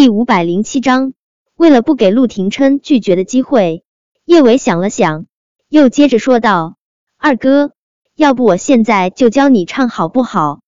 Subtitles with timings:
[0.00, 1.12] 第五百零七章，
[1.56, 3.84] 为了不给陆廷琛拒绝的机会，
[4.24, 5.26] 叶伟想了想，
[5.68, 6.76] 又接着说道
[7.20, 7.72] ：“二哥，
[8.16, 10.60] 要不我现在就教你唱好不好？”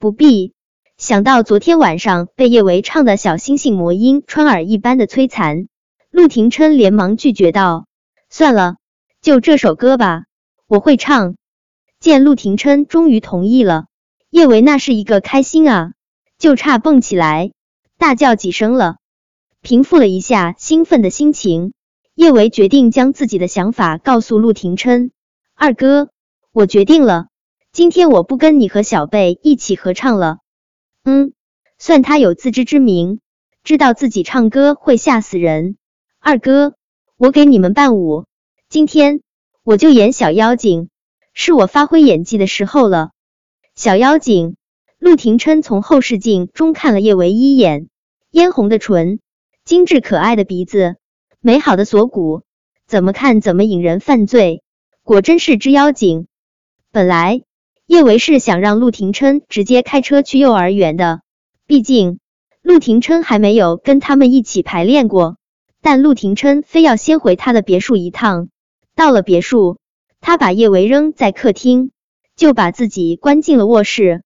[0.00, 0.54] 不必。
[0.96, 5.68] 想到昨天晚上被叶维唱的小星星魔音穿耳一般的摧残，
[6.10, 7.86] 陆廷琛连忙拒绝道
[8.28, 8.78] ：“算了，
[9.22, 10.24] 就这首歌吧，
[10.66, 11.36] 我会唱。”
[12.00, 13.86] 见陆廷琛终于同意了，
[14.30, 15.92] 叶维那是一个开心啊，
[16.38, 17.52] 就差蹦起来。
[17.96, 18.96] 大叫几声了，
[19.62, 21.72] 平复了一下兴奋的心情，
[22.14, 25.10] 叶维决定将自己的想法告诉陆廷琛。
[25.54, 26.10] 二哥，
[26.52, 27.28] 我决定了，
[27.72, 30.38] 今天我不跟你和小贝一起合唱了。
[31.04, 31.32] 嗯，
[31.78, 33.20] 算他有自知之明，
[33.62, 35.76] 知道自己唱歌会吓死人。
[36.18, 36.74] 二哥，
[37.16, 38.26] 我给你们伴舞，
[38.68, 39.20] 今天
[39.62, 40.88] 我就演小妖精，
[41.32, 43.12] 是我发挥演技的时候了。
[43.76, 44.56] 小妖精。
[45.00, 47.90] 陆廷琛从后视镜中看了叶维一眼，
[48.34, 49.20] 嫣红的唇，
[49.64, 50.96] 精致可爱的鼻子，
[51.40, 52.42] 美好的锁骨，
[52.84, 54.64] 怎么看怎么引人犯罪，
[55.04, 56.26] 果真是只妖精。
[56.90, 57.42] 本来
[57.86, 61.20] 叶维是想让陆廷琛直接开车去幼儿园的，
[61.68, 62.18] 毕竟
[62.60, 65.36] 陆廷琛还没有跟他们一起排练过。
[65.80, 68.48] 但陆廷琛非要先回他的别墅一趟。
[68.96, 69.78] 到了别墅，
[70.20, 71.92] 他把叶维扔在客厅，
[72.34, 74.24] 就把自己关进了卧室。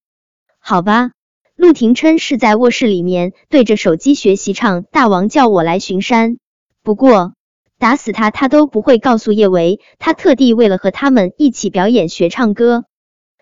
[0.57, 1.11] 好吧，
[1.59, 6.35] 陆廷琛是在卧室里面对着手机学习唱《大王叫我来巡山》，
[6.83, 7.33] 不过
[7.77, 12.85] 打死他他都不会告诉叶维，他特地为了和他们一起表演学唱歌。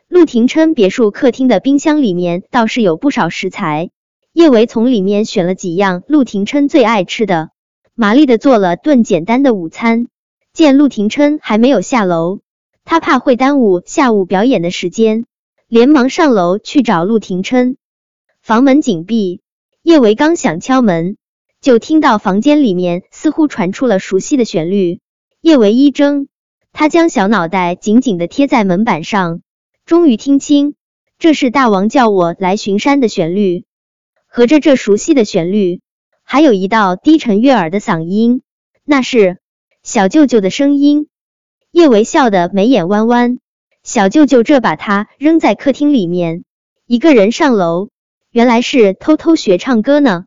[0.08, 3.92] 陆廷琛别墅客厅的冰箱里面倒是有不少食材，
[4.34, 7.52] 叶维从里面选了几样陆廷琛最爱吃的，
[7.94, 10.08] 麻利的做了顿简单的午餐。
[10.54, 12.40] 见陆廷琛还没有下楼，
[12.84, 15.26] 他怕会耽误下午表演的时间。
[15.68, 17.78] 连忙上楼去找陆廷琛，
[18.48, 19.42] 房门紧闭。
[19.84, 21.18] 叶维刚想敲门，
[21.60, 25.02] 就听到房间里面似乎传出了熟悉的旋律。
[25.42, 26.30] 叶维一怔，
[26.72, 29.42] 他将小脑袋紧紧的贴在门板上，
[29.86, 30.76] 终于听清，
[31.20, 33.66] 这是大王叫我来巡山的旋律。
[34.28, 35.82] 合着这熟悉的旋律，
[36.24, 38.44] 还有一道低沉悦耳的嗓音，
[38.86, 39.40] 那是
[39.84, 41.10] 小舅舅的声音。
[41.72, 43.40] 叶维笑得眉眼弯弯。
[43.84, 46.46] 小舅舅这把他扔在客厅里面，
[46.86, 47.90] 一个人上楼，
[48.38, 50.26] 原来是偷偷学唱歌呢。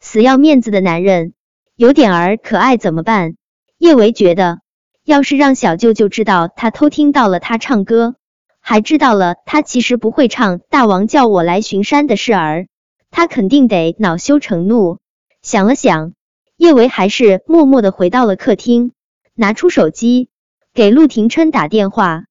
[0.00, 1.32] 死要面子的男人，
[1.76, 3.36] 有点儿可爱怎么办？
[3.78, 4.58] 叶维觉得，
[5.04, 8.16] 要是让小舅舅知道他偷听到了他唱歌，
[8.58, 12.66] 还知道了他其实不会唱《大王叫我来巡山》的事儿，
[13.12, 14.98] 他肯定得恼羞成怒。
[15.40, 16.14] 想了想，
[16.56, 18.90] 叶维还是默默的回到了客厅，
[19.34, 20.30] 拿出手机
[20.74, 22.24] 给陆廷琛打电话。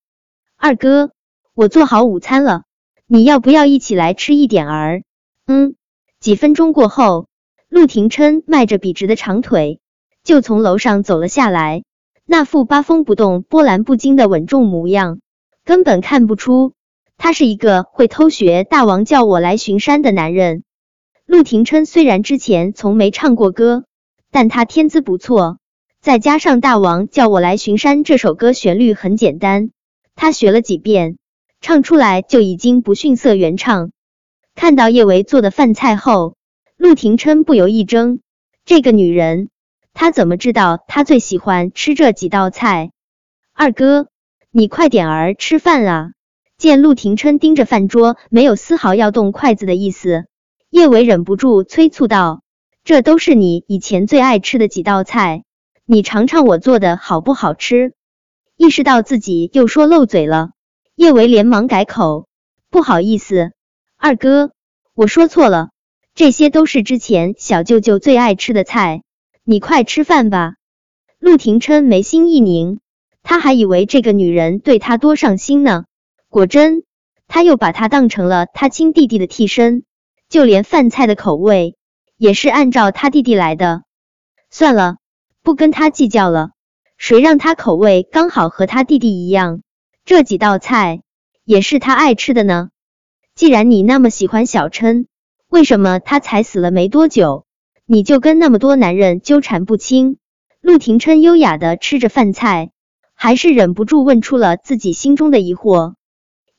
[0.57, 1.11] 二哥，
[1.53, 2.63] 我做好午餐了，
[3.07, 5.03] 你要不要一起来吃一点儿？
[5.45, 5.75] 嗯。
[6.19, 7.27] 几分钟过后，
[7.69, 9.79] 陆廷琛迈着笔直的长腿
[10.23, 11.83] 就从楼上走了下来，
[12.25, 15.19] 那副八风不动、波澜不惊的稳重模样，
[15.63, 16.73] 根本看不出
[17.15, 20.63] 他是一个会偷学大王叫我来巡山的男人。
[21.27, 23.83] 陆廷琛虽然之前从没唱过歌，
[24.31, 25.59] 但他天资不错，
[26.01, 29.69] 再加上大王叫我来巡山这首歌旋律很简单。
[30.15, 31.17] 他学了几遍，
[31.65, 33.89] 唱出来就已经不逊色原唱。
[34.53, 36.35] 看到叶维做的饭菜后，
[36.77, 38.19] 陆廷琛不由一怔：
[38.65, 39.49] 这个女人，
[39.91, 42.91] 她怎么知道他最喜欢吃这几道菜？
[43.51, 44.09] 二哥，
[44.51, 46.11] 你快点儿吃饭啊！
[46.55, 50.25] 见陆廷琛盯着饭桌，没有丝毫要动筷子的意思，
[50.69, 52.43] 叶维忍不住催促道
[52.85, 55.43] ：“这都是你以前最爱吃的几道菜，
[55.83, 57.95] 你尝尝我做的好不好吃？”
[58.55, 60.51] 意识到自己又说漏嘴了，
[60.95, 62.25] 叶维连忙改口
[62.71, 63.51] ：“不好意思，
[63.97, 64.51] 二哥，
[64.93, 65.71] 我说错了，
[66.13, 69.03] 这些都是之前小舅舅最爱吃的菜，
[69.43, 70.53] 你快吃饭吧。”
[71.19, 72.79] 陆廷琛眉心一拧，
[73.23, 75.83] 他还以为这个女人对他多上心呢，
[76.29, 76.83] 果真，
[77.27, 79.83] 他又把她当成了他亲弟弟的替身，
[80.29, 81.75] 就连饭菜的口味
[82.15, 83.83] 也是按照他弟弟来的。
[84.49, 84.95] 算了，
[85.43, 86.51] 不跟他计较了。
[86.97, 89.61] 谁让他口味刚好和他弟弟一样？
[90.05, 91.01] 这几道菜
[91.43, 92.69] 也是他爱吃的呢。
[93.33, 95.07] 既然你那么喜欢小琛，
[95.49, 97.47] 为什么他才死了没多久，
[97.87, 100.17] 你就跟那么多男人纠缠不清？
[100.61, 102.69] 陆廷琛优雅的吃着饭菜，
[103.15, 105.95] 还是忍不住问出了自己心中的疑惑。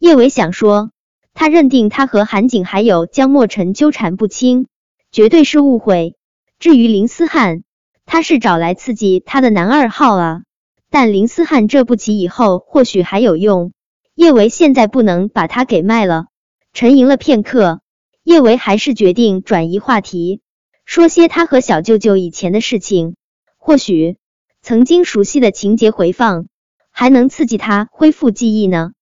[0.00, 0.90] 叶伟想说，
[1.32, 4.66] 他认定他和韩景还有江莫尘纠缠不清，
[5.12, 6.16] 绝对是误会。
[6.58, 7.62] 至于林思翰，
[8.06, 10.42] 他是找来刺激他的男二号啊，
[10.98, 13.72] 但林思翰这步棋以后或许还有用。
[14.14, 16.28] 叶维现在不能把他给卖了。
[16.72, 17.82] 沉吟了片刻，
[18.22, 20.40] 叶维还是决定转移话题，
[20.86, 23.14] 说些他和小舅舅以前的事情，
[23.58, 24.16] 或许
[24.62, 26.46] 曾经熟悉的情节回放，
[26.90, 28.92] 还能刺激他恢复记忆呢。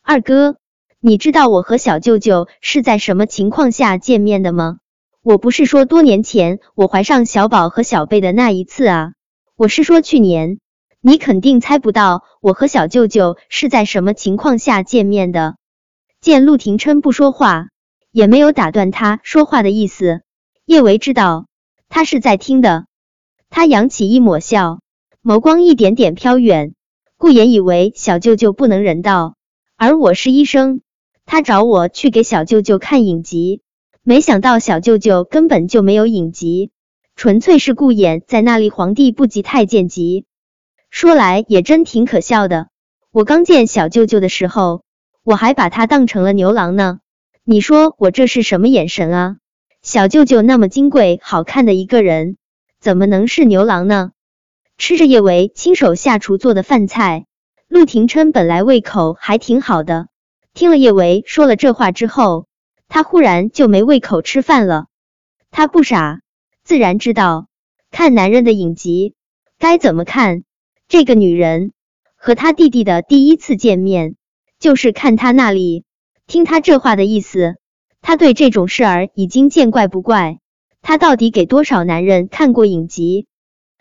[0.00, 0.54] 二哥，
[1.00, 4.76] 你知道我和小舅舅是在什么情况下见面的吗？
[5.24, 9.14] 我不是说多年前我怀上小宝和小贝的那一次啊，
[9.56, 10.60] 我是说去年。
[11.04, 15.56] 你肯定猜不到我和小舅舅是在什么情况下见面的。
[16.20, 17.70] 见陆廷琛不说话，
[18.12, 20.20] 也没有打断他说话的意思。
[20.64, 21.48] 叶维知道
[21.88, 22.86] 他是在听的，
[23.50, 24.78] 他扬起一抹笑，
[25.24, 26.72] 眸光一点点飘远。
[27.16, 29.34] 顾言以为小舅舅不能人道，
[29.76, 30.82] 而我是医生，
[31.26, 33.60] 他找我去给小舅舅看影集，
[34.04, 36.70] 没想到小舅舅根本就没有影集，
[37.16, 40.26] 纯粹是顾言在那里皇帝不急太监急。
[40.92, 42.68] 说来也真挺可笑的。
[43.12, 44.84] 我刚见小舅舅的时候，
[45.24, 47.00] 我还把他当成了牛郎呢。
[47.44, 49.36] 你说我这是什么眼神啊？
[49.80, 52.36] 小舅舅那么金贵好看的一个人，
[52.78, 54.12] 怎么能是牛郎呢？
[54.76, 57.24] 吃着叶维亲手下厨做的饭菜，
[57.68, 60.08] 陆廷琛本来胃口还挺好的，
[60.52, 62.46] 听了叶维说了这话之后，
[62.88, 64.88] 他忽然就没胃口吃饭了。
[65.50, 66.20] 他不傻，
[66.62, 67.46] 自然知道
[67.90, 69.14] 看男人的影集
[69.58, 70.44] 该怎么看。
[70.92, 71.72] 这个女人
[72.16, 74.16] 和他弟弟的第一次见面，
[74.58, 75.84] 就是看他那里。
[76.26, 77.54] 听他这话的意思，
[78.02, 80.38] 他对这种事儿已经见怪不怪。
[80.82, 83.26] 他到底给多少男人看过影集？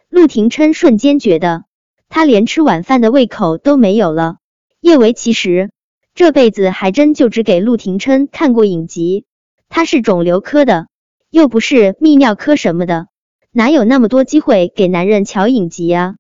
[0.08, 1.66] 陆廷琛瞬间觉得
[2.08, 4.38] 他连吃晚饭的胃口都没有了。
[4.80, 5.70] 叶维其实
[6.16, 9.26] 这辈子还真就只给陆廷琛看过影集。
[9.68, 10.88] 他是肿瘤科的，
[11.30, 13.08] 又不是泌尿科什么的，
[13.52, 16.16] 哪有那么多机会给男人瞧影集啊？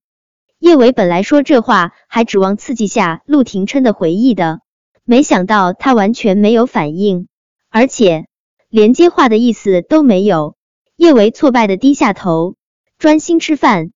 [0.61, 4.59] 叶伟本来说这话还指望刺激下陆廷琛的回忆的，
[5.03, 7.27] 没想到他完全没有反应，
[7.71, 8.27] 而且
[8.69, 10.53] 连接话的意思都没有。
[10.95, 12.57] 叶维挫败的低下头，
[12.99, 13.89] 专心吃饭。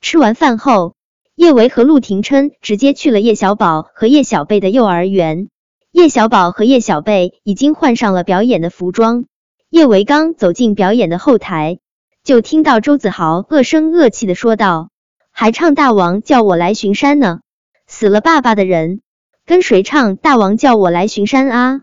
[0.00, 0.94] 吃完饭后，
[1.34, 5.48] 叶维和陆廷琛直接去了叶小宝和叶小贝的幼儿园。
[5.90, 9.24] 叶小宝和叶小贝已经换上了表演的服装。
[9.70, 11.80] 叶维刚走进表演的后台，
[12.22, 14.90] 就听到周子豪恶声恶气的说道。
[15.38, 17.40] 还唱大王叫我来巡山呢，
[17.86, 19.02] 死了爸爸的人
[19.44, 21.82] 跟谁唱大王叫我来巡山啊？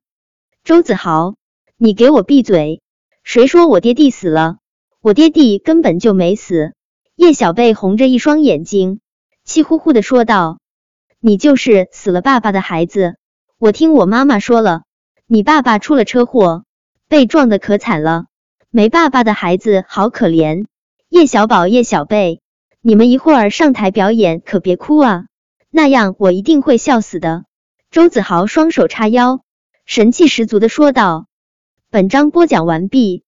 [0.63, 1.35] 周子豪，
[1.77, 2.81] 你给我闭嘴！
[3.23, 4.57] 谁说我爹地死了？
[5.01, 6.73] 我爹地根本就没死。
[7.15, 9.01] 叶小贝红着一双眼睛，
[9.43, 10.57] 气呼呼的说道
[11.21, 13.17] ：“你就是死了爸爸的孩子。
[13.59, 14.81] 我听我妈妈说了，
[15.27, 16.63] 你爸爸出了车祸，
[17.07, 18.25] 被撞的可惨了，
[18.71, 20.65] 没爸爸的孩子好可怜。”
[21.07, 22.41] 叶小宝、叶小贝。
[22.85, 25.27] 你们一会儿上台表演可别哭啊，
[25.69, 27.45] 那样我一定会笑死的。
[27.91, 29.39] 周子豪双手叉腰，
[29.85, 31.27] 神气十足的说道。
[31.89, 33.22] 本章播讲完毕。